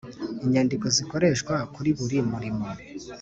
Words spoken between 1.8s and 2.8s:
buri murimo